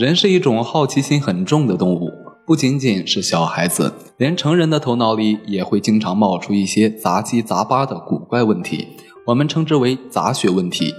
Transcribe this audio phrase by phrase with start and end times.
[0.00, 2.10] 人是一种好奇心很重的动物，
[2.46, 8.88] 不仅仅是小孩子，连成人的头脑里也会经常冒出一些杂七杂八的古怪问题，
[9.26, 10.94] 我们称之为杂学问题。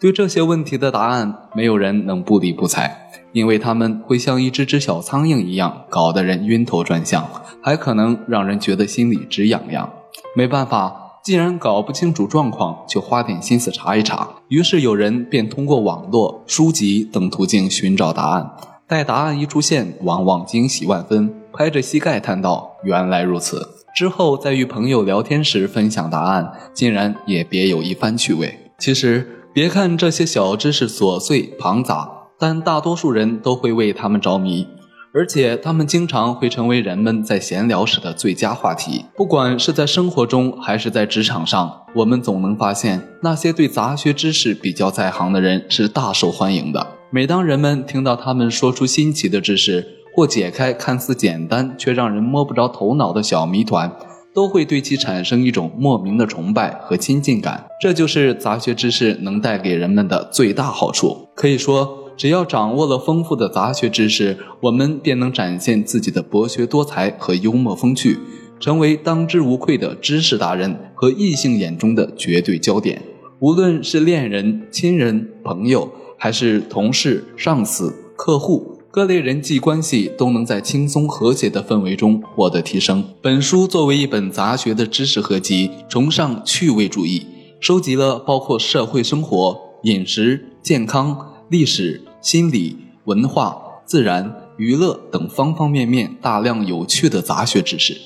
[0.00, 2.96] 对这些问题的答案，没有人能不理不睬，
[3.32, 7.28] 因为他们会像一只只小苍蝇一样，搞得人晕头转向，
[7.60, 9.92] 还可能让人觉得心里直痒痒。
[10.36, 11.03] 没办法。
[11.24, 14.28] 既然搞不清楚状况，就花点心思查一查。
[14.48, 18.50] 于是有人便通过网络、书籍等途径寻找答案。
[18.86, 23.66] 待答案一出现，往往惊喜万分，拍着膝盖叹道：“原来如此。”
[23.96, 28.72] 之后在与朋友聊天时分享答案，竟然也别有一番趣味。
[28.78, 32.06] 其实，别看这些小知识琐碎庞杂，
[32.38, 34.68] 但大多数人都会为他们着迷。
[35.16, 39.04] 而且，他们经常会成为人们在闲聊时的最佳话题。
[39.14, 46.84] 不管是在生活中还是在职场上，我们总能发现，那些对杂学知识比较在行的人是大受欢迎的。
[47.10, 49.86] 每当人们听到他们说出新奇的知识，
[50.16, 53.92] 或解开看似简单却让人摸不着头脑的小谜团，
[54.34, 57.64] 都会对其产生一种莫名的崇拜和亲近感。
[57.80, 61.28] 这就是杂学知识能带给人们的最大好处。
[61.36, 62.00] 可以说。
[62.16, 68.18] 只要掌握了丰富的杂学知识，我们便能展现自己的博学多才和幽默风趣，
[68.60, 73.02] 成为当之无愧的知识达人和异性眼中的绝对焦点。
[73.40, 83.04] 无论是恋人、亲人、朋友，还是同事、上司、客户，各类人际关系都能在轻松和谐的氛围中获得提升。
[83.20, 87.26] 本书作为一本杂学的知识合集，崇尚趣味主义，
[87.60, 91.33] 收集了包括社会生活、饮食、健康。
[91.50, 97.96] 历史、心理、文化、自然、娱乐等方方面面大量有趣的杂学知识，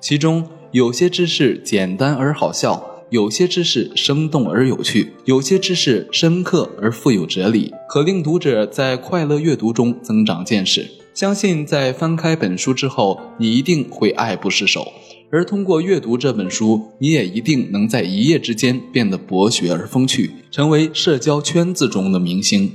[0.00, 10.86] 其中有些知识简单而好笑，有些知识生动而有趣，有些知识深刻而富有哲理，可令读者在快乐阅读中增长见识。
[11.14, 14.92] 相信在翻开本书之后，你一定会爱不释手，
[15.32, 22.72] 而通过阅读这本书，你也一定能在一夜之间变得博学而风趣，成为社交圈子中的明星。